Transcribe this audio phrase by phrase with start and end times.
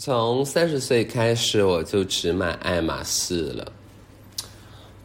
[0.00, 3.72] 从三十岁开始，我就只买爱马仕了。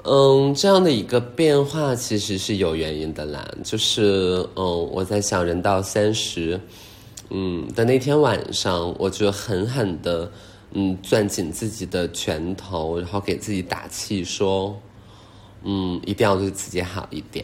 [0.04, 6.62] 嗯，这样的一个变化其实是有原因的啦，就是嗯，我在想，人到三十，
[7.32, 10.32] 嗯的那天晚上，我就狠狠的
[10.74, 14.80] 嗯攥紧自己的拳头，然后给自己打气说，
[15.64, 17.44] 嗯，一定要对自己好一点。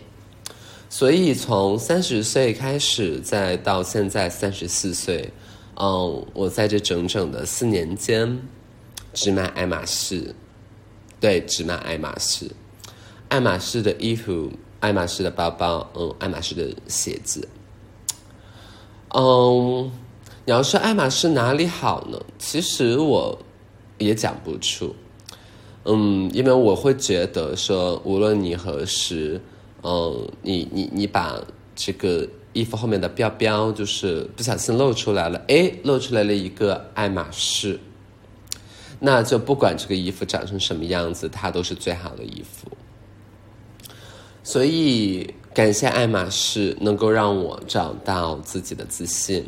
[0.87, 5.27] 所以从三十岁开始，再到现在三十四岁。
[5.81, 8.37] 嗯，我在这整整的四年间，
[9.13, 10.35] 只买爱马仕，
[11.21, 12.51] 对，只买爱马仕，
[13.29, 17.47] 爱马仕的衣服，爱马仕的包包，嗯，爱马仕的鞋子。
[19.15, 19.89] 嗯，
[20.43, 22.19] 你要说爱马仕哪里好呢？
[22.37, 23.39] 其实我
[23.99, 24.93] 也讲不出。
[25.85, 29.39] 嗯，因为我会觉得说，无论你何时，
[29.83, 31.41] 嗯，你你你把
[31.73, 32.27] 这个。
[32.59, 37.79] 衣服后面的标标就是不小心露出来了，哎，露出来了一个爱马仕，
[38.99, 42.67] 那就不管这个衣服长成什么样子，它都是最好的衣服。
[44.43, 49.45] 所以感谢爱马仕能够让我找到自己的自信，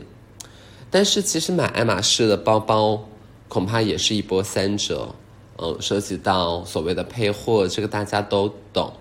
[0.89, 3.03] 但是其实买爱马仕的包包
[3.49, 5.13] 恐怕也是一波三折，
[5.57, 8.93] 嗯，涉及到所谓的配货，这个大家都懂。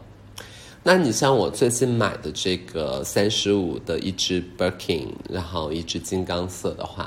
[0.83, 7.07] 那你像我最近买的这个三十五的一支 Birkin，然后一支金刚色的话，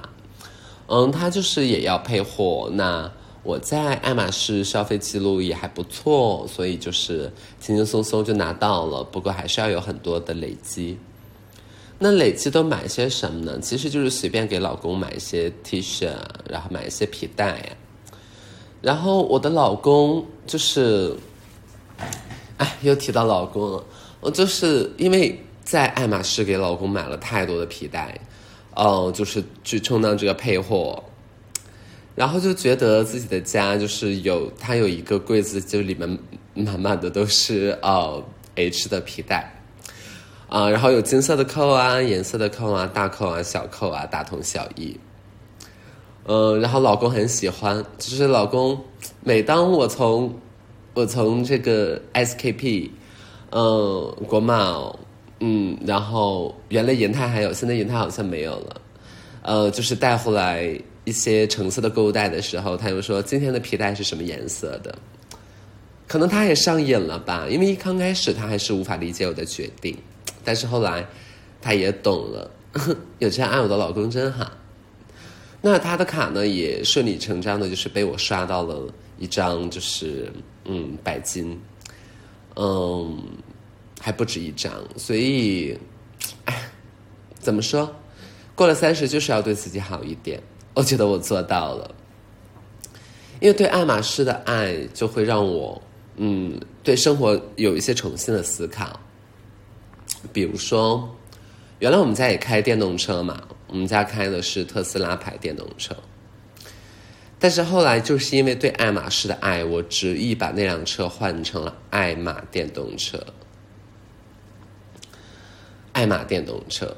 [0.85, 2.69] 嗯，它就是也要配货。
[2.71, 9.03] 那我在爱马仕消费记录也还不错，所以就是轻轻松松就拿到了。
[9.03, 10.99] 不过还是要有很多的累积。
[11.97, 13.59] 那累积都买些什么呢？
[13.59, 16.11] 其实就是随便给老公买一些 T 恤，
[16.47, 17.75] 然后买一些皮带。
[18.83, 21.17] 然后我的老公就是。
[22.57, 23.83] 哎，又提到老公了，
[24.21, 28.19] 我就是因为在爱马仕给老公买了太多的皮带，
[28.75, 31.03] 哦，就是去充当这个配货，
[32.13, 36.19] 然后就觉得自己的家就是有他有一个柜子，就里面
[36.53, 38.23] 满满的都是哦
[38.55, 39.51] H 的皮带，
[40.47, 44.95] 啊，然后有金色的扣啊，颜色的扣啊，大扣啊，小扣啊，大同小异，
[46.27, 48.79] 嗯，然后老公很喜欢，就是老公
[49.21, 50.31] 每当我从。
[50.93, 52.89] 我从这个 SKP，
[53.51, 54.97] 嗯，国贸，
[55.39, 58.81] 嗯，然后原来银泰还有，现在银泰好像没有了，
[59.41, 64.95] 呃，就是带回来一些橙色的购物袋的时候，他又说今天的皮带是什么颜色的？
[66.07, 67.47] 可能他也上瘾了吧？
[67.49, 69.97] 因为一刚开始他还是无法理解我的决定，
[70.43, 71.03] 但是后来
[71.59, 72.51] 他也懂了，
[73.17, 74.51] 有这样爱我的老公真好。
[75.59, 78.75] 那他的卡呢，也顺理成章的，就是被我刷到了
[79.17, 80.31] 一张，就是
[80.65, 81.59] 嗯，白金，
[82.55, 83.17] 嗯，
[83.99, 84.71] 还不止一张。
[84.97, 85.77] 所以，
[86.45, 86.69] 哎，
[87.39, 87.93] 怎么说？
[88.55, 90.41] 过了三十就是要对自己好一点。
[90.73, 91.95] 我觉得我做到了，
[93.39, 95.81] 因为对爱马仕的爱，就会让我
[96.17, 98.99] 嗯，对生活有一些重新的思考。
[100.31, 101.09] 比如说，
[101.79, 103.41] 原来我们家也开电动车嘛。
[103.67, 105.95] 我们家开的是特斯拉牌电动车，
[107.43, 113.21] 但是后来就是因为对爱马仕的爱，我执意把那辆车换成了爱玛电动车。
[115.91, 116.95] 爱玛电动车，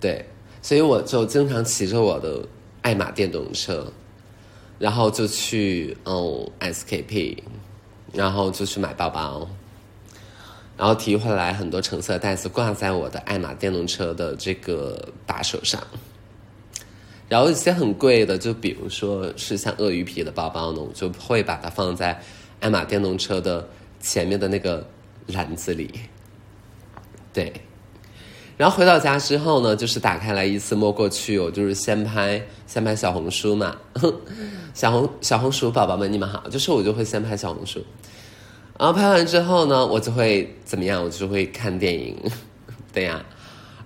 [0.00, 0.24] 对，
[0.62, 2.42] 所以我就经常骑着我的
[2.80, 3.92] 爱玛电动车，
[4.78, 7.36] 然后就去嗯 SKP，
[8.14, 9.46] 然后就去买包包。
[10.78, 15.86] 然后提回来很多橙色袋子挂在我的爱玛电动车的这个把手上，
[17.30, 22.20] 然后一些很贵的，就比如说是像鳄鱼皮的包包呢，我就会把它放在
[22.58, 23.66] 爱玛电动车的
[24.00, 24.84] 前面的那个
[25.28, 25.88] 篮子里。
[27.32, 27.52] 对，
[28.56, 33.76] 然后回到家之后呢，就是打开来一次摸过去，我就是先拍先拍小红书嘛，
[34.74, 37.80] 小红小红书宝宝们你们好，就是我就会先拍小红书。
[38.76, 41.04] 然后拍完之后呢，我就会怎么样？
[41.04, 42.16] 我就会看电影，
[42.92, 43.24] 对呀。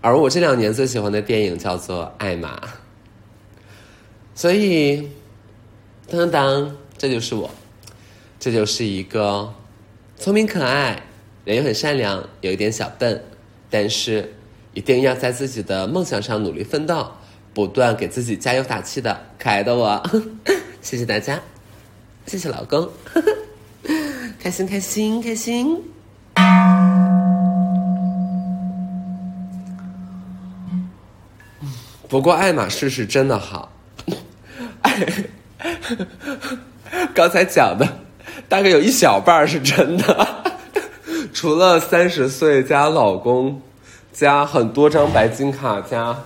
[0.01, 2.57] 而我这两年最喜欢的电影叫做《艾玛》，
[4.35, 5.09] 所以，
[6.11, 7.49] 当当，这就是我，
[8.41, 9.55] 这就是一个
[10.19, 11.01] 聪明可爱、
[11.45, 13.23] 人又很善良、有一点小笨，
[13.71, 14.35] 但是
[14.73, 17.07] 一定要在自己的梦想上努力奋斗，
[17.55, 20.03] 不断给自己加油打气的可爱的我。
[20.83, 21.41] 谢谢大家，
[22.27, 22.91] 谢谢老公。
[24.41, 25.81] 开心，开心，开心。
[32.09, 33.71] 不过爱马仕是真的好。
[37.15, 37.87] 刚才讲的
[38.49, 40.27] 大概有一小半是真的，
[41.33, 43.61] 除了三十岁加老公
[44.13, 46.17] 加很多张白金卡加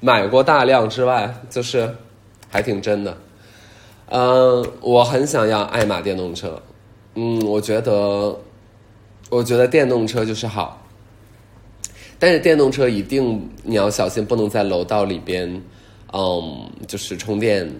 [0.00, 1.94] 买过大量之外，就是
[2.50, 3.16] 还挺真的。
[4.08, 6.60] 嗯，我很想要爱玛电动车。
[7.14, 8.36] 嗯，我觉得，
[9.30, 10.82] 我觉得电动车就是好，
[12.18, 15.62] 但是电动车一定你要小心，不能在楼道里边，
[16.12, 17.70] 嗯，就是充电，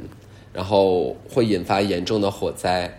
[0.52, 2.90] 然后会引发严重的火灾。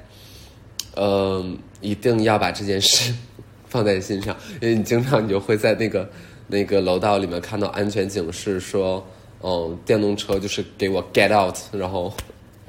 [0.95, 3.13] 嗯，一定要把这件事
[3.67, 6.07] 放在心上，因为你经常你就会在那个
[6.47, 9.03] 那个楼道里面看到安全警示说，
[9.41, 12.13] 嗯，电动车就是给我 get out，然后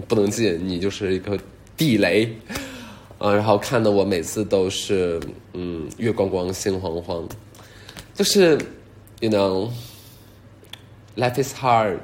[0.08, 1.38] 不能进，你就是一个
[1.76, 2.34] 地雷。
[3.16, 5.20] 啊，然后看的我每次都是，
[5.52, 7.26] 嗯，月光光，心慌慌，
[8.12, 8.58] 就是
[9.20, 12.00] ，you know，life is hard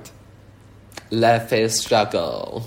[1.11, 2.67] Life is struggle，yeah，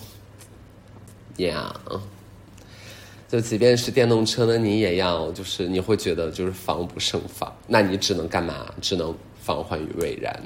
[3.29, 8.73] 就即便是电动车呢，你也要，就是你会觉得就是防不胜防，那你只能干嘛？
[8.81, 10.37] 只能防患于未然。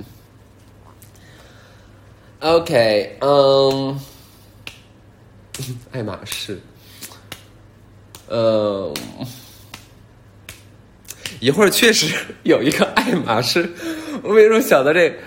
[2.40, 4.00] OK，嗯，
[5.92, 6.62] 爱马仕。
[8.28, 8.94] 呃，
[11.40, 12.14] 一会儿确实
[12.44, 13.74] 有一个爱马仕。
[14.22, 15.18] 我为什么想到这？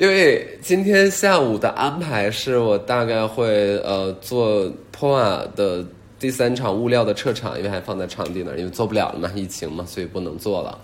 [0.00, 4.66] 因为今天下午的安排是我大概会呃做
[4.98, 5.84] POA 的
[6.18, 10.78] 第三场物料的撤场，因为还放在场地那儿，因为做不了了嘛，疫情嘛，所以不能做了。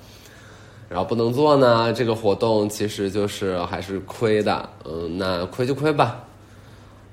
[0.90, 4.68] 然后不能做呢，这个活动其实就是还是亏的。
[4.84, 6.22] 嗯，那亏就亏吧。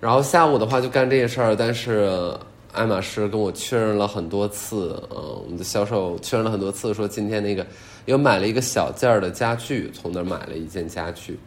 [0.01, 2.38] 然后下午的话就干这些事儿，但是。
[2.73, 7.63] 爱马仕跟我确认了很多次，嗯，我们的销售确认了很多次，说今天那个
[8.06, 11.38] 又买了一个小件儿的家具，从那儿买了一件家具，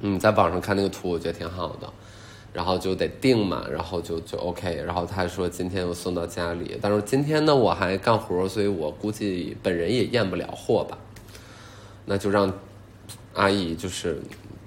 [0.00, 1.92] 嗯，在网上看那个图，我觉得挺好的，
[2.52, 10.98] 然后就得定嘛，然后就就 OK，然后他说今天又送到家里，但是今天呢我还干活，所以我估计本人也验不了货吧，
[12.04, 12.52] 那就让
[13.34, 14.22] 阿姨就是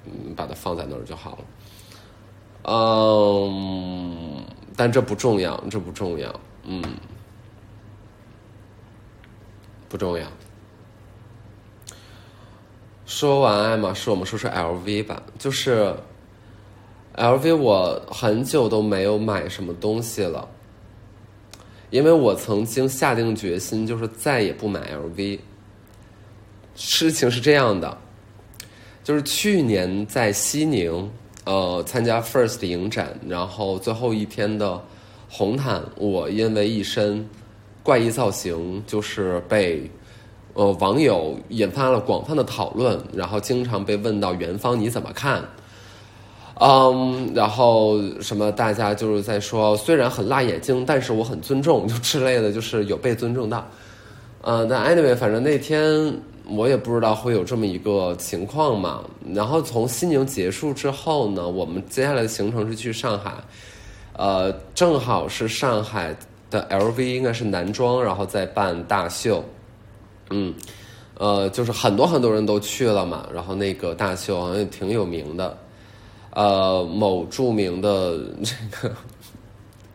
[0.05, 1.45] 嗯把它放在那儿就好了，
[2.71, 4.43] 嗯。
[4.75, 6.81] 但这不重要，这不重要，嗯，
[9.89, 10.25] 不重要。
[13.09, 15.23] 说完爱马仕，我们说说 LV 吧。
[15.39, 15.95] 就是
[17.15, 20.47] LV，我很久都没有买什么东西了，
[21.89, 25.39] 因为我曾经下定决心，就是再也不买 LV。
[26.75, 27.97] 事情是这样的，
[29.03, 31.11] 就是去年在西宁。
[31.45, 34.79] 呃，参加 First 影展，然后最后一天的
[35.27, 37.27] 红毯，我因为一身
[37.81, 39.89] 怪异造型，就是被
[40.59, 45.41] 呃网友引发了广泛的讨论，然后经常被问到元芳你怎么看？
[46.59, 53.65] 嗯，然后什么大家就是在说，虽然很辣眼睛，但是我很尊重，就之类的，就是有被尊重到。
[54.41, 56.13] 呃，但 anyway，反正那天。
[56.51, 59.03] 我也不知道会有这么一个情况嘛。
[59.35, 63.35] 然后从西宁结束之后呢，我们接下来的行程是去上海，
[64.17, 66.15] 呃，正好是上海
[66.49, 69.45] 的 LV 应该是男装，然后再办大秀，
[70.29, 70.53] 嗯，
[71.17, 73.27] 呃，就是很多很多人都去了嘛。
[73.33, 75.57] 然后那个大秀好像也挺有名的，
[76.31, 78.53] 呃，某著名的这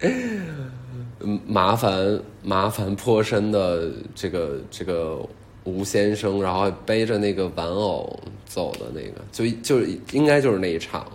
[0.09, 5.21] 个，麻烦麻烦颇深的这个这个。
[5.67, 9.81] 吴先生，然后背着那个玩偶走的那个，就就
[10.13, 11.11] 应该就是那一场。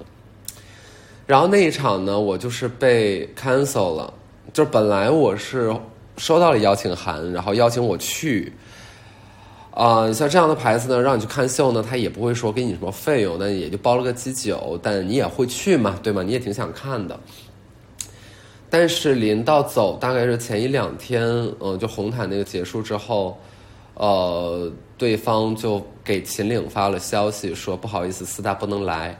[1.27, 4.11] 然后那一场呢，我就是被 cancel 了。
[4.51, 5.71] 就本来我是
[6.17, 8.51] 收到了邀请函，然后邀请我去。
[9.79, 16.21] 啊，像这样的牌子呢，让你去看秀呢，他也不会说给你什么费用，那也就包了个机酒，但你也会去嘛，对吗？
[16.21, 17.17] 你也挺想看的。
[18.69, 21.23] 但是临到走，大概是前一两天，
[21.61, 23.39] 嗯，就红毯那个结束之后。
[23.95, 29.17] 呃，对方就给秦岭发了消息，说不好意思，四大不能来。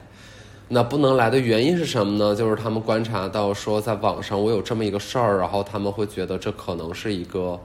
[0.70, 2.34] 那不能来的原因是什么呢？
[2.34, 7.60] 就是他们观察到说，在网上我有这么一个事儿，然后他们会觉得这可能是一个，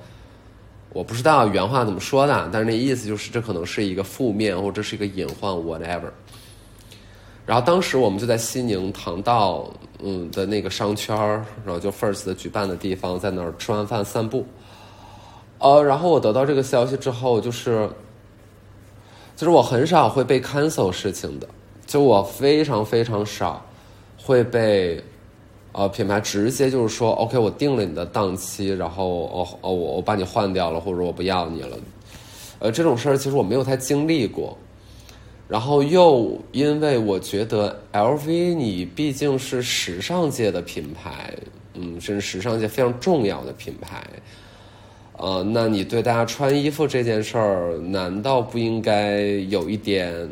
[0.95, 6.09] 我不知道原话怎么说的，但是那意思就是这可能是一个负面，或者是一个隐患，whatever。
[7.45, 11.15] 然后当时我们就在西宁唐道，嗯的那个商圈
[11.65, 14.47] 然后就 First 举办的地方，在那儿吃完饭散步。
[15.59, 17.89] 呃，然后我得到这个消息之后，就是，
[19.37, 21.49] 就是我很少会被 cancel 事情的，
[21.87, 23.65] 就我非常非常少
[24.23, 25.03] 会被
[25.75, 31.77] 呃品牌直接就是说，OK，我定了你的档期，然后哦哦，我我把你换掉了，或者我不要你了，
[32.61, 34.57] 呃，这种事儿其实我没有太经历过，
[35.49, 41.35] 然后又因为我觉得 LV 你毕竟是时尚界的品牌，
[41.75, 44.05] 嗯，甚至时尚界非常重要的品牌。
[45.17, 50.29] 呃，那你对大家穿衣服这件事儿，难道不应该有一点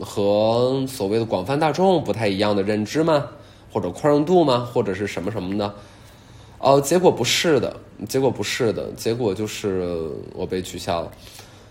[0.00, 3.26] 和所谓的广泛大众不太一样的认知吗？
[3.70, 4.68] 或者宽容度吗？
[4.72, 5.74] 或者是什么什么的？
[6.58, 7.76] 哦，结果不是的，
[8.08, 11.12] 结果不是的，结果就是我被取消了。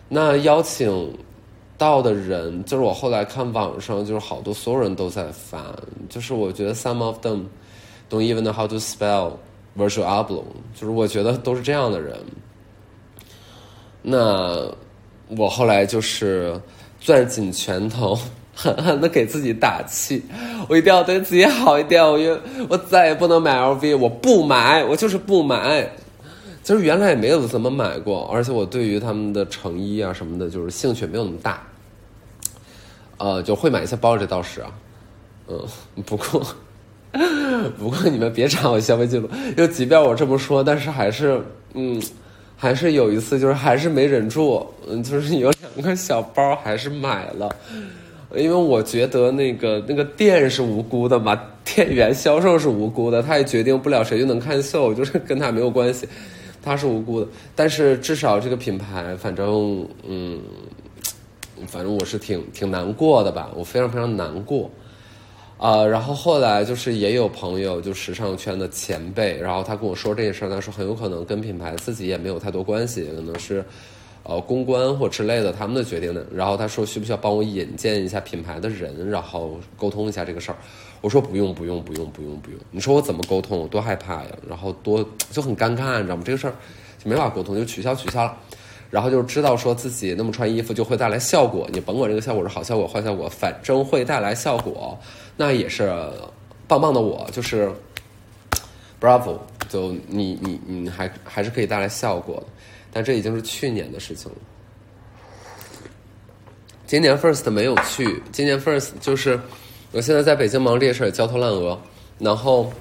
[0.08, 1.13] 那邀请
[1.77, 5.75] 到的人，就是我后来看网上，就是好多所有人都在发，
[6.08, 7.42] 就是我觉得 some of them
[8.10, 9.34] don't even know how to spell
[9.77, 12.18] virtual album，就是我觉得都是这样的人。
[14.01, 14.72] 那
[15.38, 16.58] 我后来就是
[17.01, 18.18] 攥紧拳头。
[18.59, 20.23] 狠狠的给自己打气，
[20.67, 22.03] 我一定要对自己好一点。
[22.03, 25.87] 我因为我再也不能买 LV，我不买，我就是不买。
[26.63, 31.61] 其实原来也没有怎么买过，而且我对于他们的成衣啊什么的，就是兴趣没有那么大。
[33.19, 34.63] 呃，就会买一些包，这倒是。
[35.47, 35.63] 嗯，
[36.03, 36.45] 不过
[37.77, 41.39] 不过你们别查我消费记录，就即便我这么说，但是还是
[41.75, 42.01] 嗯，
[42.55, 47.55] 还是有一次就是还是没忍住，嗯，就是有两个小包还是买了。
[48.36, 56.05] 因为我觉得那个那个店是无辜的嘛， 店员销售是无辜的，他也决定不了谁就能看秀，就是跟他没有关系，
[56.62, 57.27] 他是无辜的。
[57.55, 60.41] 但是至少这个品牌，反正嗯，
[61.67, 64.69] 反正我是挺挺难过的吧，我非常非常难过。
[65.57, 73.63] 啊，然后后来就是也有朋友，就时尚圈的前辈，然后他跟我说这件事儿，他说很有可能跟品牌自己也没有太多关系，可能是。
[74.27, 76.25] 呃，公关或之类的，他们的决定的。
[76.36, 80.57] 然后他说，需不需要帮我引荐一下品牌的人，然后沟通一下这个事儿？
[81.00, 82.60] 我说不用，不用，不用，不用，不用。
[82.69, 83.57] 你说我怎么沟通？
[83.57, 84.29] 我多害怕呀！
[84.46, 86.24] 然后多就很尴尬，你知道吗？
[86.25, 86.53] 这个事儿
[87.01, 88.38] 就没法沟通，就取消，取消了。
[88.89, 94.98] 然后就知道说自己那么穿衣服就会带来效果，你甭管这个效果是好效果坏效果，反正会带来效果，
[95.38, 95.93] 那也是
[96.67, 97.00] 棒棒的。
[97.00, 97.72] 我就是
[99.00, 99.38] bravo，
[99.69, 102.43] 就你你你还还是可以带来效果。
[102.98, 104.38] 但这已经是去年的事情了。
[106.88, 109.39] 今年 first 没有去，今年 first 就是
[109.92, 111.80] 我现在在北京忙这些事儿，焦头烂额。
[112.18, 112.74] 然后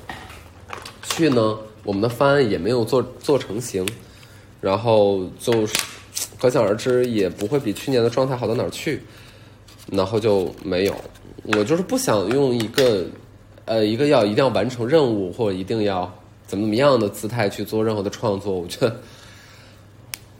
[1.02, 3.86] 去呢，我们的方案也没有做做成型，
[4.58, 5.68] 然后就
[6.40, 9.02] 可想而知，也不会比去年的状态好到哪儿去。
[9.92, 10.96] 然后就没有，
[11.42, 13.04] 我就是不想用一个
[13.66, 16.10] 呃一个要一定要完成任务或者一定要
[16.46, 18.98] 怎么怎么样的姿态去做任何的创作，我觉得。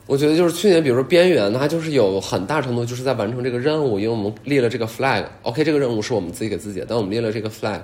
[0.07, 5.25] 我觉得就是去年，比如说边缘，它就是有很大程度就是在完成这个任务，因为我们立了这个 flag。
[5.43, 7.81] OK，这个任务是我们自己给自己的，但我们立了这个 flag。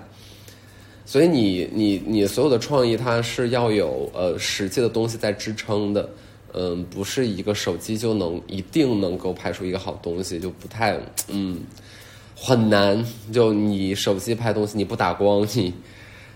[1.04, 6.08] 所以你你你所有的创意，它是要有呃实际的东西在支撑的，
[6.54, 11.58] 嗯，不是一个手机就能一定能够拍出一个好东西，就不太嗯
[12.36, 13.04] 很难。
[13.32, 15.74] 就你手机拍东西，你不打光，你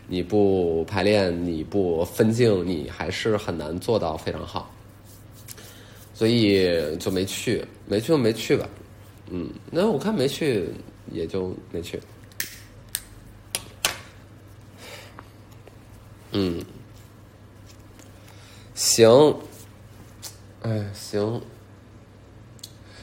[0.08, 4.68] 你不排练，你不分镜，你还是很难做到非常好。
[6.16, 8.66] 所以就没去，没去就没去吧，
[9.28, 10.66] 嗯，那我看没去
[11.12, 12.00] 也就没去，
[16.32, 16.64] 嗯，
[18.74, 19.36] 行，
[20.62, 21.38] 哎行，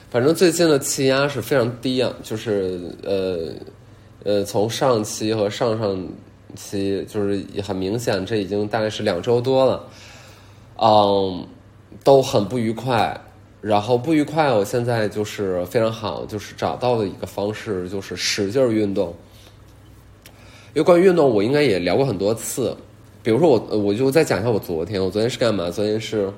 [0.10, 3.53] 反正最近的气压是非常低啊，就是呃
[4.24, 5.96] 呃，从上期和上上
[6.55, 9.88] 期就是很明显，这已经大概是两周多了，
[10.77, 11.48] 嗯。
[12.04, 13.20] 都很不愉快，
[13.62, 19.14] 然后不愉快，我现在就是非常好，就是找到了一个方式，就是使劲运动。
[20.74, 22.76] 因为关于运动，我应该也聊过很多次。
[23.22, 25.70] 比如说，我我就再讲一下我昨天，我昨天是干嘛？
[25.70, 26.30] 昨天是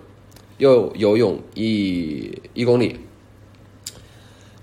[0.58, 3.00] 又游泳一一公里，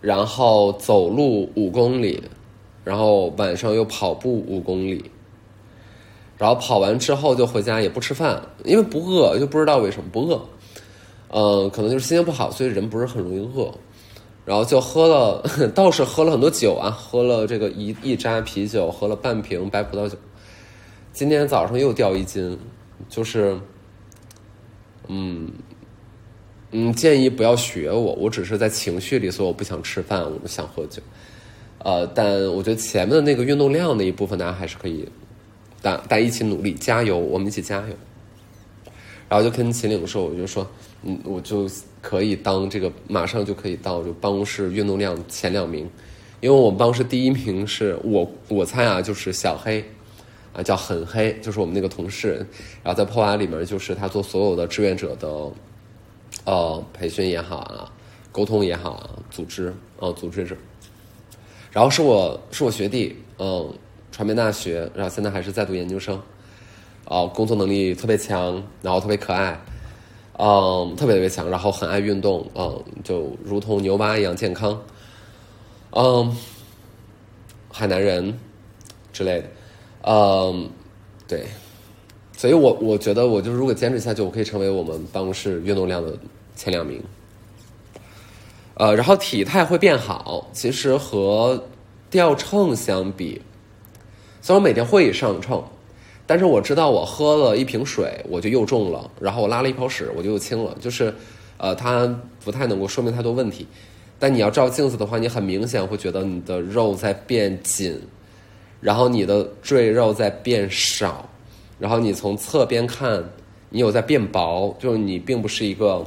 [0.01, 2.23] 然后走路五公里，
[2.85, 5.11] 然后晚上又跑步五公里，
[6.39, 10.41] 然后跑完之后就回家，也不吃饭，因为不饿，就不知道为什么不饿。
[11.33, 13.73] 呃，可能就是心情不好，所以人不是很容易饿，
[14.45, 15.43] 然后就喝了，
[15.75, 20.17] 倒是喝了很多酒啊，喝了这个一一扎啤酒，喝了半瓶白葡萄酒。
[21.13, 22.59] 今天早上又掉一斤，
[23.09, 23.59] 就是，
[25.09, 25.51] 嗯，
[26.71, 31.03] 嗯，建议不要学我，我只是在情绪里，所以我不想吃饭，我不想喝酒。
[31.79, 35.09] 呃，但我觉得前面的那个运动量那一部分，大家还是可以，
[35.81, 37.95] 大大家一起努力，加油，我们一起加油。
[39.33, 40.67] 然后就跟秦岭说，我就说。
[41.05, 41.67] 嗯，我就
[42.03, 45.89] 可以当这个，马上就可以到就办公室运动量前两名，
[46.41, 49.83] 因为我们办公室第一名是我，我猜啊，就是小黑，
[50.53, 52.47] 啊叫很黑，就是我们那个同事，
[52.85, 55.27] 然后在破瓦里面就是他做所有的志愿者的，
[56.45, 57.91] 呃，培训也好啊，
[58.31, 60.55] 沟通也好啊，组织，呃，组织者，
[61.73, 63.75] 然后是我是我学弟，嗯，
[64.13, 66.21] 传媒大学，然后现在还是在读研究生，
[67.07, 69.59] 哦，工作能力特别强，然后特别可爱。
[70.39, 74.81] 嗯，特别特别强，然后很爱运动，嗯，就如同牛蛙一样健康，
[75.91, 76.35] 嗯，
[77.71, 78.37] 海南人
[79.13, 79.49] 之类的，
[80.05, 80.71] 嗯，
[81.29, 81.45] 对，
[82.35, 86.19] 所以我我觉得，我就是如果坚持下去，我可以成为我们办公室运动量的
[86.57, 87.01] 前两名。
[88.75, 91.63] 呃，然后体态会变好，其实和
[92.11, 93.41] 掉秤相比，
[94.41, 95.63] 虽然我每天会上秤，
[96.33, 101.15] 但是我知道我喝了一瓶水，我就又重了，然后我拉了一泡屎，我就又轻了，就是
[101.59, 102.09] 呃，它
[102.43, 103.67] 不太能够说明太多问题。
[104.19, 108.01] 但你要照镜子的话，你很明显会觉得你的肉在变紧。
[108.81, 111.29] 然后你的赘肉在变少，
[111.79, 113.23] 然后你从侧边看，
[113.69, 116.03] 你有在变薄，就是你并不是一个。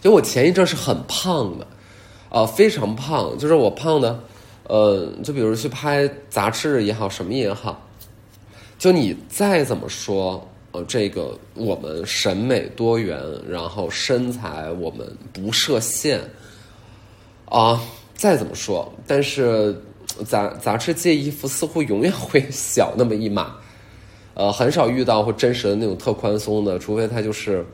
[0.00, 1.66] 就我前一阵是很胖的，
[2.30, 4.20] 呃，非常胖，就是我胖的，
[4.68, 7.84] 呃，就比如去拍杂志也好，什么也好，
[8.82, 13.16] 就你再怎么说，呃，这个我们审美多元，
[13.48, 16.20] 然后身材我们不设限，
[17.44, 17.80] 啊，
[18.16, 19.80] 再怎么说，但是。
[20.26, 23.56] 杂杂志界衣服似乎永远会小那么一码，
[24.34, 27.64] 呃，很少遇到会真实的那种特宽松的，除非他就是，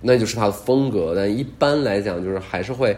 [0.00, 1.12] 那就是他的风格。
[1.14, 2.96] 但一般来讲，就是还是会，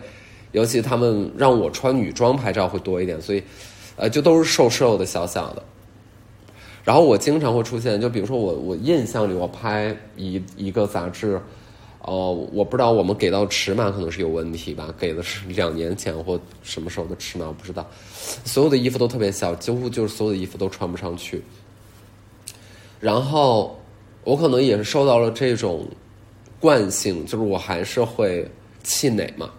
[0.53, 3.43] 尤其他们让我穿女装拍照会多一点，所以，
[3.97, 5.63] 呃，就都是瘦瘦的、小小的。
[6.89, 11.39] 然后我经常会出现，就比如说我我印象里我拍一一个杂志。
[12.01, 17.87] 呃，我不知道我们给到尺码可能是有问题吧，给的是两年前或什么时候的尺码，我不知道。
[18.47, 21.43] 所有的衣服都特别小，几乎就是所有的衣服都穿不上去。
[22.99, 23.79] 然后
[24.25, 25.87] 我可能也是受到了这种
[26.59, 28.51] 惯性，就是我还是会
[28.83, 29.51] 气馁嘛，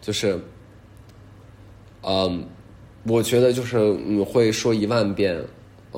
[0.00, 0.40] 就是，
[2.00, 2.42] 嗯，
[3.02, 5.38] 我觉得就是你会说一万遍，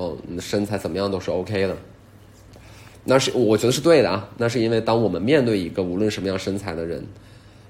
[0.01, 1.75] 嗯，你的身材怎么样都是 OK 的。
[3.03, 7.05] 那是我觉得是对的啊，那是因为当我们面对一个无论什么样身材的人，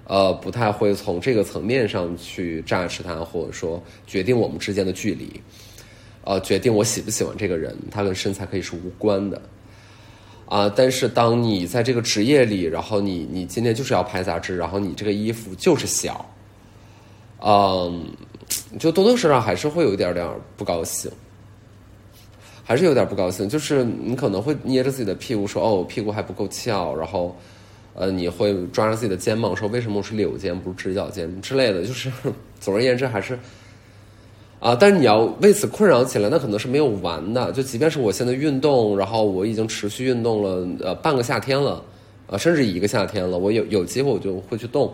[0.06, 5.42] 呃，不太会从这个层面上去榨持他，或者说决定我们之间的距离，
[6.24, 9.42] 呃，决定我喜不喜欢这个人，他跟身材可以是无关的，
[10.48, 16.26] 啊，但是当你在这个职业里，然后你你今天就是要拍杂志，然后你这个衣服就是小，
[17.40, 18.06] 嗯，
[18.80, 20.28] 就多多少少还是会有一点点
[20.58, 21.10] 不高兴。
[22.70, 27.36] 还是有点不高兴，就是你可能会捏着自己的屁股说：“哦，屁股还不够翘。”然后，
[27.96, 32.12] 呃，你会抓着自己的肩膀说：“为什么我是柳肩不是直角肩之类的？”就是
[32.62, 33.40] 总而言之，还是
[34.60, 37.52] 啊，但是你要为此困扰起来，那可能是没有完的。
[37.54, 41.84] 就即便是我现在运动，然后我已经持续运动了呃半个夏天了，
[42.28, 44.94] 呃，甚至一个夏天了，我有有机会我就会去动，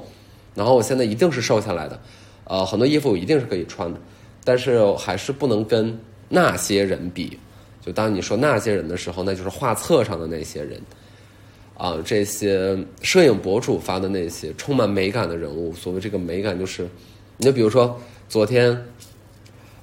[0.53, 1.99] 然后我现在一定是瘦下来的，
[2.45, 3.99] 呃，很多衣服我一定是可以穿的，
[4.45, 7.37] 但是还是不能跟那些人比。
[7.85, 10.81] 就当你说那些人的时候，那就是画册上的那些人，
[11.77, 15.71] 啊，这些摄影博主发的那些充满美感的人物。
[15.73, 16.89] 所谓这个美感，就是，
[17.37, 17.95] 你就比如说
[18.27, 18.83] 昨天，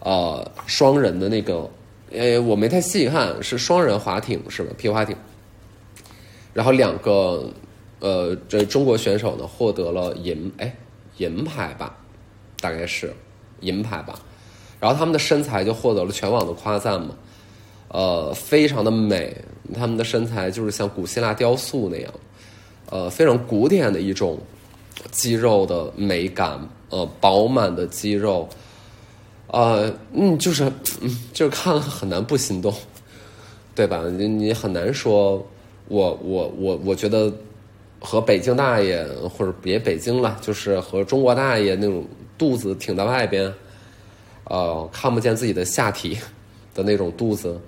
[0.01, 1.71] 呃，双人的那个，
[2.11, 4.75] 呃，我没太细看，是双人滑艇是吧？
[4.77, 5.17] 皮划艇，
[6.53, 7.49] 然后两个，
[8.01, 10.75] 呃，这中国选手呢获得了银，哎，
[11.19, 11.97] 银牌吧，
[12.61, 13.15] 大概是
[13.61, 14.19] 银牌吧，
[14.81, 17.15] 然后他们的身材就获得了全网的夸赞嘛。
[17.93, 19.37] 呃，非常的美，
[19.75, 22.11] 他们的身材就是像古希腊雕塑那样，
[22.89, 24.39] 呃，非常古典的一种
[25.11, 28.49] 肌肉的美感，呃，饱满的肌肉，
[29.49, 30.73] 呃，嗯，就是，
[31.35, 32.73] 就是看了很难不心动，
[33.75, 34.03] 对吧？
[34.09, 35.47] 你你很难说，
[35.89, 37.31] 我我我我觉得
[38.01, 42.07] 和北京大爷或者别北京了，就是和中国大爷那种
[42.39, 43.53] 肚子挺在外边，
[44.45, 46.17] 呃，看不见自己的下体
[46.75, 47.61] 的那种肚子。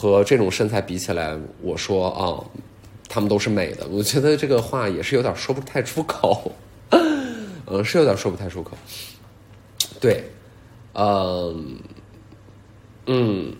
[0.00, 2.40] 和这种身材比起来，我说啊，
[3.06, 3.86] 他们都是美的。
[3.88, 6.50] 我觉得这个话也是有点说不太出口，
[7.66, 8.74] 嗯，是有点说不太出口。
[10.00, 10.24] 对，
[10.94, 11.76] 嗯，
[13.04, 13.54] 嗯，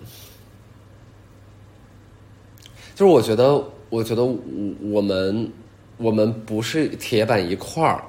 [2.95, 4.39] 就是我觉得，我觉得我
[4.81, 5.53] 我们
[5.99, 8.03] 我们不是铁板一块儿，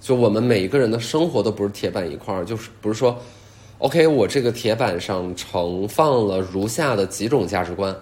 [0.00, 3.16] 就我们每一个人的生活都不是铁板一块儿，就是不是说。
[3.78, 7.94] OK，我这个铁板上盛放了如下的几种价值观，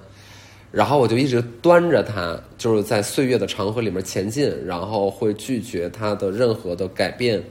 [0.70, 7.42] 然后我就一直端着它，就是在岁月的长河里面前进，然后会拒绝它的任何的改变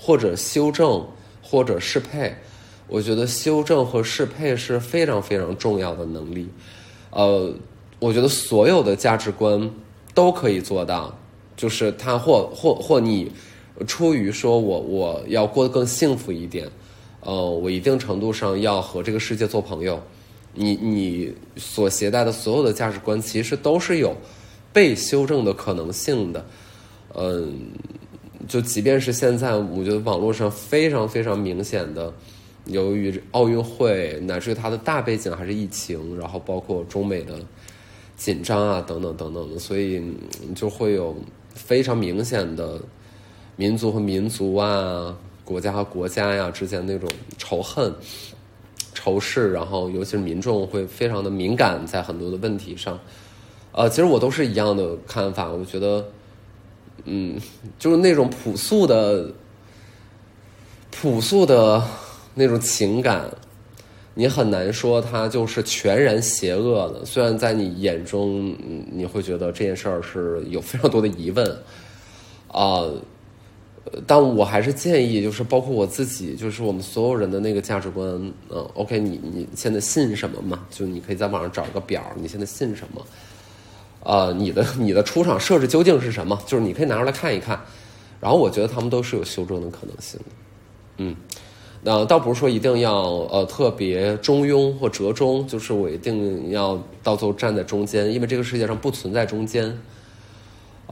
[0.00, 1.04] 或者修正
[1.42, 2.32] 或者适配。
[2.86, 6.48] 我觉得修正和适配是非常非常重要的能力。
[7.10, 7.52] 呃，
[7.98, 9.68] 我觉得所有的价值观
[10.14, 11.12] 都可以做到，
[11.56, 13.32] 就是他或或或你
[13.88, 16.68] 出于说我我要过得更幸福一点。
[17.22, 20.00] 呃，我一定程度上要和这个世界做朋友。
[20.54, 24.14] 你你所携带的所有的价值观，其实都是有
[24.72, 26.44] 被修正的可能性的。
[27.14, 27.70] 嗯，
[28.46, 32.12] 就即便是现在，我觉得网络上非常非常明显的，
[32.66, 37.38] 由于奥运会乃至于它的大背景还是疫情，然后包括中美的
[38.16, 40.02] 紧张啊等等等等的，所以
[40.54, 41.16] 就会有
[41.54, 42.78] 非常明显的
[43.56, 47.92] 民族和民族啊、国家和国家呀之间那种仇恨、
[48.94, 52.98] 仇视，然后尤其是民众会非常的敏感，在很多的问题上。
[53.72, 56.04] 呃，其实我都是一样的看法，我觉得，
[57.04, 57.40] 嗯，
[57.78, 59.30] 就是那种朴素的、
[60.90, 61.82] 朴素的。
[62.34, 63.30] 那种情感，
[64.14, 67.04] 你很难说它就是全然邪恶的。
[67.04, 68.56] 虽然在你眼中，
[68.90, 71.46] 你会觉得这件事儿是有非常多的疑问，
[72.48, 72.88] 啊，
[74.06, 78.06] 但我还是建议，就是包括我自己，就是我们所有人的那个价值观，
[78.48, 80.64] 嗯，OK，你你现在信什么嘛？
[80.70, 83.04] 就你可以在网上找一个表，你现在信什么？
[84.04, 86.40] 啊，你的你的出场设置究竟是什么？
[86.46, 87.60] 就是你可以拿出来看一看。
[88.20, 90.26] 然后我觉得他们都是有修正的可能性的，
[90.98, 91.16] 嗯。
[91.84, 99.76] 那倒不是说一定要呃特别中庸或折中，就是我一定要到最后站在中间，因为这个世界上不存在中间。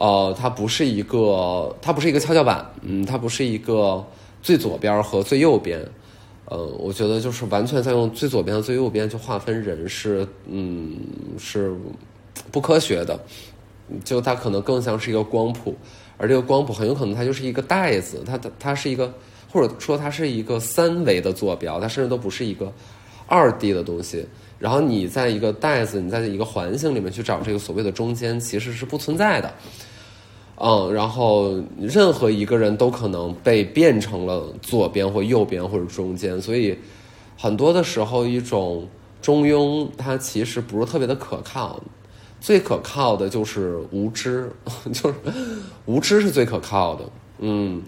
[0.00, 4.02] 呃，它不是一个，它不是一个跷跷板，嗯，它不是一个
[4.40, 5.78] 最左边和最右边。
[6.46, 10.96] 呃，我觉得就是完全在用最左边和最右边去划分人是，嗯，
[11.38, 11.76] 是
[12.50, 13.20] 不科学的。
[14.02, 15.76] 就它可能更像是一个光谱，
[16.16, 19.12] 而这个光谱很有可能它就是一个袋子，它它它是一个。
[19.52, 22.72] 或者说它是一个三维的坐标，它甚至都不是一个
[23.26, 24.24] 二 D 的东西。
[24.60, 29.52] 然后你在一个袋子，你在一个环境里面去找这个所谓的中间，其实是不存在的。
[30.62, 36.76] 嗯，然后任何一个人都可能被变成了左边或右边或者中间，所以
[37.38, 38.86] 很多的时候，一种
[39.22, 41.80] 中庸它其实不是特别的可靠。
[42.40, 44.50] 最可靠的就是无知，
[44.92, 45.14] 就是
[45.86, 47.04] 无知是最可靠的。
[47.38, 47.82] 嗯。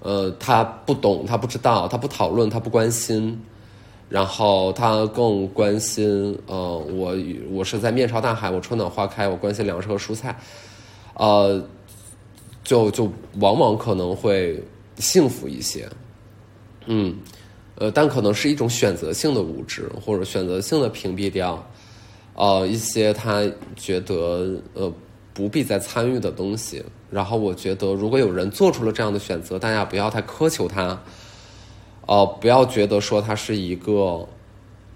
[0.00, 3.40] 呃，他不懂，他不知道，他不讨论，他不关心，
[4.10, 7.16] 然后他更关心，呃，我
[7.50, 10.38] 我是在面朝大海，我春暖花开，我关心粮食和蔬菜，
[11.14, 11.58] 呃，
[12.64, 14.60] 就就往往可能会
[14.96, 15.88] 幸福一些，
[16.86, 17.14] 嗯，
[17.76, 21.64] 呃，但可能是一种选择性的无知，或者选择性的屏蔽掉，
[22.34, 24.92] 呃，一些他觉得呃
[25.32, 26.82] 不必再参与的东西。
[27.10, 31.00] 然后我觉得，如果有人做出了这样的选择，大家不要太苛求他，
[32.06, 34.26] 哦，不要觉得说他是一个，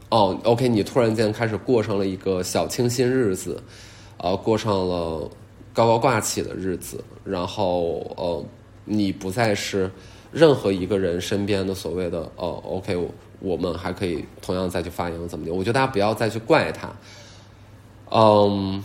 [0.08, 3.62] 哦，OK，你突然间开始过上了一个小清新日子，
[4.16, 5.30] 呃，过上了
[5.78, 8.44] 高高挂起的日子，然后呃，
[8.84, 9.88] 你不再是
[10.32, 15.54] 任何一个人身边的所谓的呃，OK，我们还可以同样再去发言怎么的？
[15.54, 16.92] 我觉得大家不要再去怪他，
[18.10, 18.82] 嗯。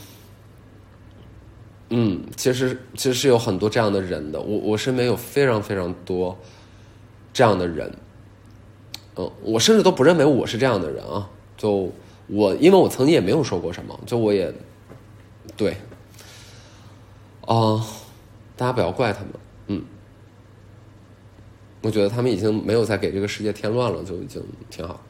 [1.90, 6.38] 嗯，其实其实是有很多这样的人的，我我身边有非常非常多
[7.32, 7.92] 这样的人，
[9.16, 11.28] 嗯，我甚至都不认为我是这样的人啊，
[11.58, 11.92] 就
[12.28, 14.54] 我因为我曾经也没有说过什么，就我也
[15.56, 15.76] 对，
[17.46, 17.86] 啊，
[18.56, 19.30] 大家不要怪他们，
[19.68, 19.84] 嗯，
[21.82, 25.02] 我觉得他们已经没有再给这个世界添乱了，就已经挺好，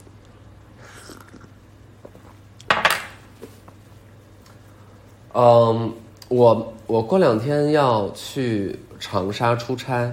[5.34, 5.94] 嗯。
[6.30, 10.12] 我我过两天要去长沙出差，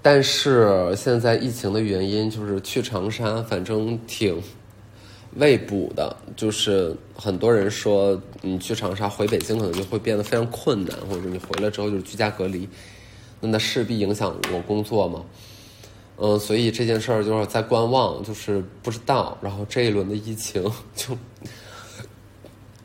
[0.00, 4.42] 但是现在疫情的原因，就是去长沙反正挺
[5.36, 12.68] 未补的，就是很多人说你去长沙回北京可能就会变得非常困难，或者你回来之后就是居家隔离，
[13.40, 15.24] 那那势必影响我工作嘛，
[16.16, 20.62] 嗯，所以这件事儿就是在观望，就是不知道，然后这一轮的疫情
[20.94, 21.16] 就。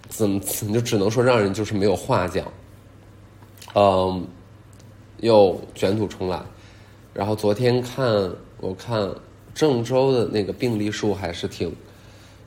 [0.07, 2.49] 怎么怎么就只能说让人就是没有话讲，
[3.73, 4.25] 嗯，
[5.19, 6.41] 又卷土重来。
[7.13, 8.31] 然后昨天看
[8.61, 9.13] 我看
[9.53, 11.69] 郑州的那个病例数还是挺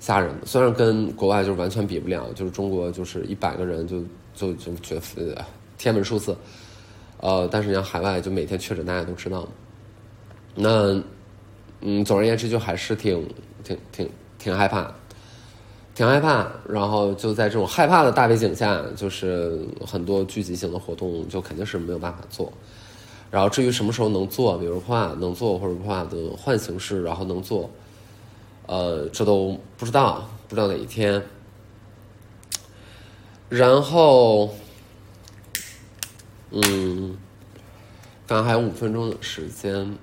[0.01, 4.03] 吓人，虽然跟国外就是完全比不了，就是中国就是一百个人就
[4.35, 5.45] 就就觉得
[5.77, 6.37] 天文数字，
[7.21, 9.49] 呃，但是你像海外就每天确诊大家都知道，
[10.55, 11.03] 那
[11.81, 13.29] 嗯，总而言之就还是挺
[13.65, 14.93] 挺挺挺害怕。
[15.95, 22.53] 挺害怕，然后就在这种害怕的大背景下，就是很多聚集性的活动就肯定是没有办法做。
[23.33, 27.69] 然后至于什么时候能做，比如话能做或者话的换形式，然后能做，
[28.69, 31.21] 呃，这都不知道，不知道哪一天。
[33.49, 34.55] 然后，
[36.51, 37.17] 嗯，
[38.27, 39.99] 刚还有五分钟的时间，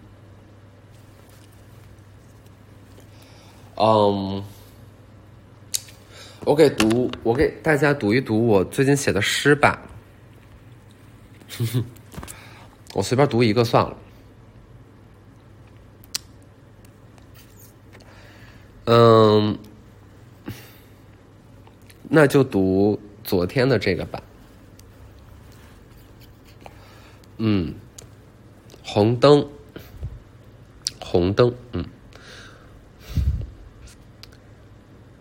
[3.75, 4.43] 嗯。
[6.43, 9.81] 我给读，我给大家读一读我最近写的诗吧。
[12.93, 13.97] 我随便读一个算了。
[18.85, 19.57] 嗯，
[22.03, 24.21] 那就读昨天的这个吧。
[27.37, 27.73] 嗯，
[28.83, 29.49] 红灯，
[30.99, 31.83] 红灯，嗯，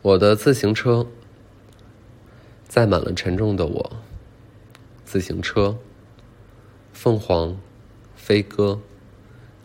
[0.03, 1.07] 我的自行车
[2.68, 3.96] 载满了沉重的我。
[5.07, 5.79] 自行车，
[6.92, 7.57] 凤凰，
[8.14, 8.81] 飞鸽，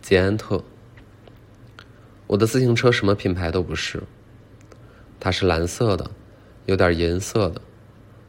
[0.01, 0.63] 捷安特。
[2.29, 4.03] 我的自行车什么品牌都不是，
[5.19, 6.11] 它是蓝色的，
[6.67, 7.59] 有点银色的，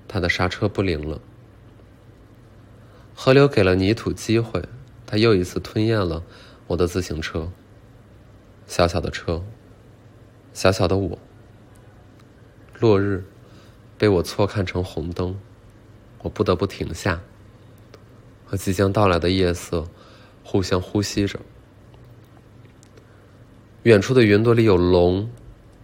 [0.08, 1.20] 它的刹车不灵了。
[3.14, 4.64] 河流给了泥土机会，
[5.04, 6.22] 它又一次吞咽了
[6.66, 7.52] 我的自行车。
[8.66, 9.44] 小小的车，
[10.54, 11.18] 小小的我。
[12.78, 13.22] 落日
[13.98, 15.38] 被我错看成红灯，
[16.22, 17.20] 我不得不停下，
[18.46, 19.86] 和即将到来的夜色
[20.42, 21.38] 互相呼吸着。
[23.84, 25.30] 远处的云朵里有龙，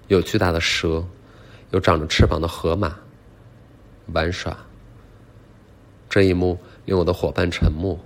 [0.09, 1.07] 有巨大的蛇，
[1.71, 2.99] 有长着翅膀的河马
[4.13, 4.55] 玩耍。
[6.11, 7.99] 这一幕令我的伙伴沉默，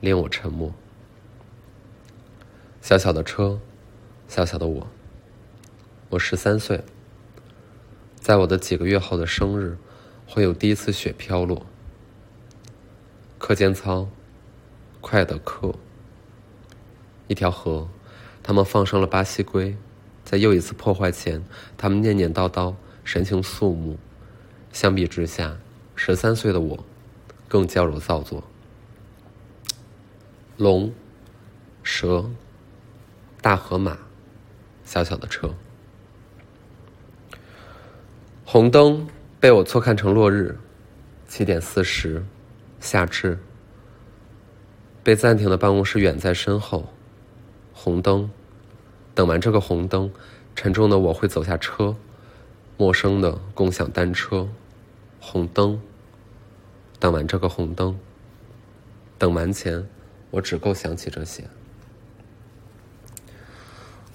[0.00, 0.74] 令我沉默。
[2.82, 3.60] 小小的车，
[4.26, 4.88] 小小的我。
[6.10, 6.82] 我十三岁，
[8.16, 9.78] 在我的几个月后的生日，
[10.26, 11.64] 会有第一次雪飘落。
[13.38, 14.08] 课间操，
[15.00, 15.76] 快的课，
[17.28, 17.88] 一条河。
[18.46, 19.76] 他们放生了巴西龟，
[20.22, 21.44] 在又一次破坏前，
[21.76, 23.98] 他们念念叨叨，神情肃穆。
[24.70, 25.56] 相比之下，
[25.96, 26.84] 十三岁的我
[27.48, 28.44] 更娇柔造作。
[30.58, 30.94] 龙、
[31.82, 32.30] 蛇、
[33.42, 33.98] 大河马、
[34.84, 35.52] 小小的车，
[38.44, 39.08] 红灯
[39.40, 40.56] 被我错看成落日。
[41.26, 42.24] 七点四十，
[42.78, 43.40] 夏至。
[45.02, 46.86] 被暂停的办公室远在身后。
[47.78, 48.30] 红灯，
[49.16, 50.12] 等完这个红灯，
[50.54, 51.96] 沉重的我会走下车，
[52.76, 54.46] 陌生的共享单车。
[55.18, 55.80] 红灯，
[57.00, 57.98] 等完这个红灯，
[59.16, 59.88] 等完前，
[60.30, 61.42] 我只够想起这些。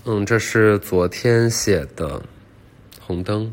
[0.05, 2.21] 嗯，这是昨天写的
[2.99, 3.51] 红灯。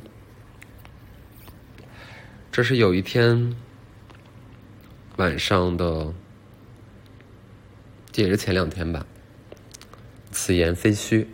[2.52, 3.56] 这是有一天
[5.16, 6.12] 晚上的，
[8.12, 9.06] 这也是前两天吧。
[10.30, 11.26] 此言非虚，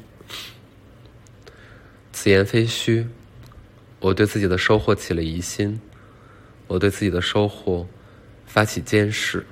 [2.24, 3.06] 此言非虚。
[4.00, 5.78] 我对自己的收获起了疑心，
[6.66, 7.86] 我对自己的收获
[8.46, 9.44] 发起监视。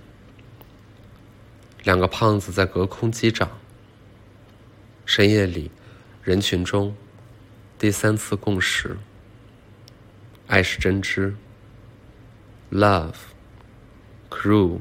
[1.83, 3.59] 两个胖子在隔空击掌。
[5.05, 5.71] 深夜里，
[6.23, 6.97] 人群中，
[7.79, 8.97] 第三次共识。
[10.47, 11.37] 爱是真知。
[12.71, 14.79] Love，cruel。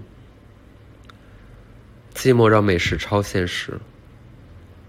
[2.14, 3.82] 寂寞让美食超现实。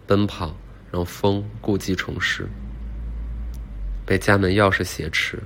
[0.07, 0.57] 奔跑，
[0.93, 2.47] 让风故技重施。
[4.13, 5.43] 被家门钥匙挟持，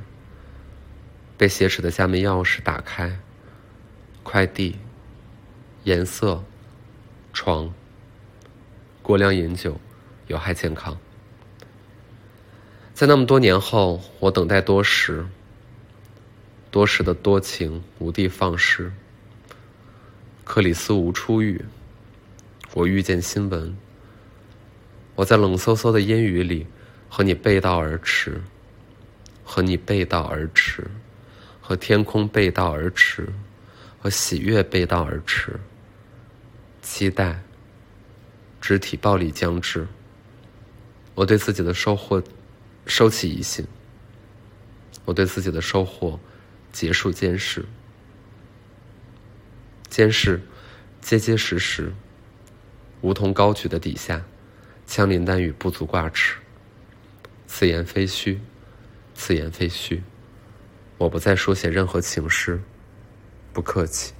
[1.38, 3.16] 被挟持的家门钥匙打开。
[4.24, 4.74] 快递，
[5.84, 6.42] 颜色，
[7.32, 7.72] 床。
[9.02, 9.80] 过量饮酒，
[10.26, 10.98] 有害健康。
[12.92, 15.24] 在那么多年后，我等待多时。
[16.72, 18.92] 多时的多情无地放矢。
[20.42, 21.64] 克里斯无出狱。
[22.74, 23.76] 我遇见新闻。
[25.14, 26.66] 我在冷飕飕的阴雨里，
[27.08, 28.42] 和你背道而驰，
[29.48, 30.84] 和你背道而驰，
[31.62, 33.28] 和天空背道而驰，
[34.00, 35.58] 和喜悦背道而驰。
[36.82, 37.40] 期待，
[38.60, 39.86] 肢体暴力将至。
[41.14, 42.22] 我对自己的收获
[42.86, 43.64] 收起疑心。
[45.04, 46.18] 我对自己的收获
[46.72, 47.64] 结束监视。
[49.88, 50.42] 监视，
[51.00, 51.92] 结结实实，
[53.00, 54.24] 梧桐高举的底下。
[54.88, 56.36] 枪林弹雨，不足挂齿。
[57.46, 58.40] 此言非虚，
[59.16, 60.02] 此言非虚。
[60.98, 62.60] 我不再书写任何情诗，
[63.52, 64.12] 不客气。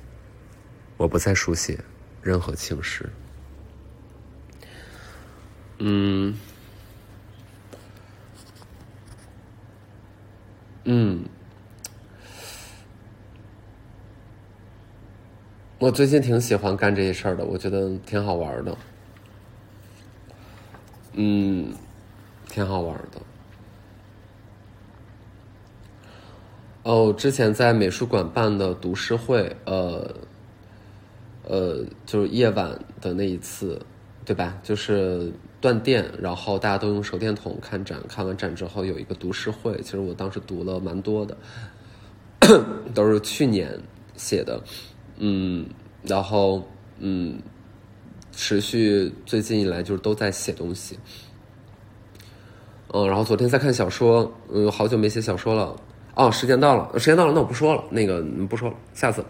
[0.97, 1.79] 我不再书写
[2.23, 3.09] 任何情诗。
[5.79, 6.35] 嗯，
[10.85, 11.23] 嗯，
[15.79, 18.79] 我最近挺喜欢干这些事儿的，我觉得挺好玩的。
[21.13, 21.75] 嗯，
[22.49, 23.21] 挺好玩的。
[26.87, 30.09] 哦，之前在美术馆办的读诗会，呃，
[31.43, 33.85] 呃，就是夜晚的那一次，
[34.25, 34.57] 对吧？
[34.63, 39.77] 就是断电，然后大家都用手电筒看展，看完展之后有一个读诗会。
[39.83, 41.37] 其实我当时读了蛮多的，
[42.95, 43.77] 都是去年
[44.15, 44.63] 写的，
[45.17, 45.67] 嗯，
[46.05, 46.63] 然后
[47.01, 47.37] 嗯。
[48.39, 50.99] 持续最近以来就是都在写东西，
[52.93, 55.75] 嗯，然后昨天在看小说，嗯，好久没写小说了。
[56.17, 59.23] 哦，时间到了，时间到了，那我不说了，那个不说了，下次。